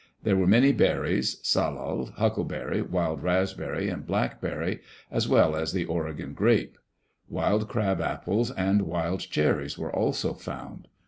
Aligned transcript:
There 0.23 0.35
were 0.35 0.47
many 0.47 0.71
berries— 0.71 1.37
salal, 1.43 2.07
huckleberry, 2.15 2.81
wild 2.81 3.21
raspberry, 3.21 3.87
and 3.87 4.03
blackberry, 4.03 4.79
as 5.11 5.27
well 5.29 5.55
as 5.55 5.73
the 5.73 5.85
Oregon 5.85 6.33
grape; 6.33 6.79
wild 7.29 7.69
crab 7.69 8.01
apples 8.01 8.49
and 8.49 8.81
wild 8.81 9.19
cherries 9.19 9.77
were 9.77 9.95
also 9.95 10.33
found. 10.33 10.87